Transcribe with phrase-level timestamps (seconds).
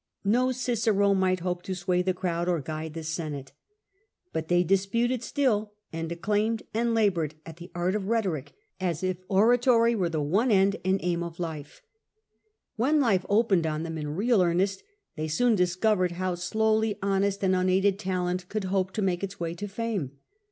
[0.25, 3.51] No Cicero might hope to sway the crowd or guide the Senate,
[4.33, 9.17] but they disputed still and declaimed and laboured at the art of rhetoric as ^^
[9.29, 11.83] oratory were the one end and aim of life.
[12.79, 15.53] little use in When life opened on them in real earnest most careers, they soon
[15.53, 20.13] discovered how slowly honest and unaided talent could hope to make its way to fame.